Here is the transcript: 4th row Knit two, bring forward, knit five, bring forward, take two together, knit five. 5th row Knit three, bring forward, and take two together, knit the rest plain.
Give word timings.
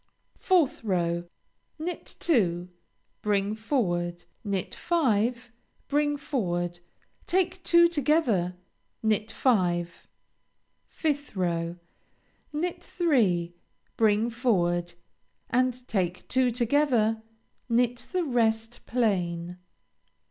4th 0.41 0.81
row 0.83 1.25
Knit 1.77 2.15
two, 2.19 2.69
bring 3.21 3.53
forward, 3.53 4.23
knit 4.43 4.73
five, 4.73 5.51
bring 5.87 6.17
forward, 6.17 6.79
take 7.27 7.63
two 7.63 7.87
together, 7.87 8.55
knit 9.03 9.31
five. 9.31 10.07
5th 10.91 11.35
row 11.35 11.75
Knit 12.51 12.83
three, 12.83 13.53
bring 13.95 14.31
forward, 14.31 14.91
and 15.51 15.87
take 15.87 16.27
two 16.27 16.49
together, 16.49 17.21
knit 17.69 18.07
the 18.11 18.23
rest 18.23 18.83
plain. 18.87 19.59